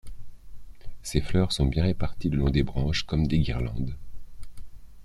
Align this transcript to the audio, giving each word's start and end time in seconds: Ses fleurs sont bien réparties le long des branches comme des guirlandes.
Ses 1.03 1.21
fleurs 1.21 1.51
sont 1.51 1.67
bien 1.67 1.83
réparties 1.83 2.31
le 2.31 2.37
long 2.39 2.49
des 2.49 2.63
branches 2.63 3.03
comme 3.03 3.27
des 3.27 3.37
guirlandes. 3.37 3.95